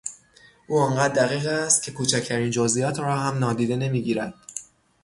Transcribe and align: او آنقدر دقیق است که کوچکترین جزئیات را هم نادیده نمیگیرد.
او 0.67 0.79
آنقدر 0.79 1.25
دقیق 1.25 1.47
است 1.47 1.83
که 1.83 1.91
کوچکترین 1.91 2.51
جزئیات 2.51 2.99
را 2.99 3.19
هم 3.19 3.39
نادیده 3.39 3.75
نمیگیرد. 3.75 4.33